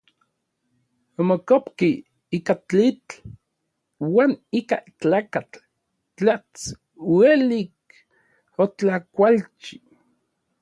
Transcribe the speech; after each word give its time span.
Omokopki 1.19 1.89
ika 2.37 2.53
tlitl 2.67 3.13
uan 4.13 4.31
ika 4.59 4.77
tlakatl 4.99 5.59
tlats 6.17 6.59
uelik 7.15 7.77
otlakualchi. 8.63 9.75